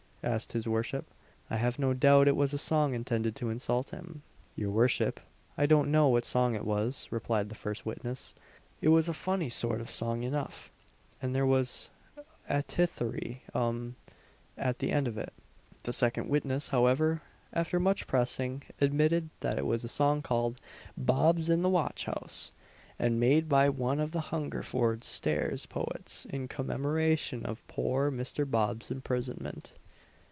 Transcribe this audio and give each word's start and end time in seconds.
asked 0.23 0.53
his 0.53 0.67
worship; 0.67 1.09
"I 1.49 1.57
have 1.57 1.79
no 1.79 1.93
doubt 1.95 2.27
it 2.27 2.35
was 2.35 2.53
a 2.53 2.57
song 2.59 2.93
intended 2.93 3.35
to 3.37 3.49
insult 3.49 3.89
him." 3.89 4.21
"Your 4.55 4.69
worship, 4.69 5.19
I 5.57 5.65
don't 5.65 5.89
know 5.89 6.09
what 6.09 6.25
song 6.27 6.53
it 6.53 6.63
was," 6.63 7.07
replied 7.09 7.49
the 7.49 7.55
first 7.55 7.87
witness 7.87 8.35
"it 8.81 8.89
was 8.89 9.09
a 9.09 9.15
funny 9.15 9.49
sort 9.49 9.81
of 9.81 9.89
song 9.89 10.21
enough, 10.21 10.71
and 11.23 11.33
there 11.33 11.47
was 11.47 11.89
a 12.47 12.61
tithery 12.61 13.41
um 13.55 13.95
at 14.59 14.77
the 14.77 14.91
end 14.91 15.07
of 15.07 15.17
it." 15.17 15.33
The 15.81 15.91
second 15.91 16.29
witness, 16.29 16.67
however, 16.67 17.23
after 17.51 17.79
much 17.79 18.05
pressing, 18.05 18.61
admitted 18.79 19.31
that 19.39 19.57
it 19.57 19.65
was 19.65 19.83
a 19.83 19.87
song 19.87 20.21
called 20.21 20.61
"Bob's 20.95 21.49
in 21.49 21.63
the 21.63 21.67
watch 21.69 22.05
house," 22.05 22.51
and 22.99 23.19
made 23.19 23.49
by 23.49 23.69
one 23.69 23.99
of 23.99 24.11
the 24.11 24.21
Hungerford 24.29 25.03
stairs 25.03 25.65
poets 25.65 26.25
in 26.25 26.47
commemoration 26.47 27.43
of 27.43 27.67
poor 27.67 28.11
Mr. 28.11 28.47
Bob's 28.47 28.91
imprisonment. 28.91 29.73